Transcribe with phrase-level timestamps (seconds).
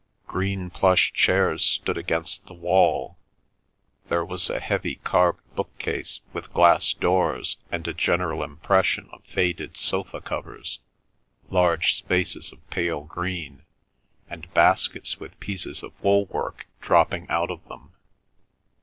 [0.25, 3.19] Green plush chairs stood against the wall;
[4.09, 9.23] there was a heavy carved book case, with glass doors, and a general impression of
[9.25, 10.79] faded sofa covers,
[11.51, 13.61] large spaces of pale green,
[14.27, 17.91] and baskets with pieces of wool work dropping out of them.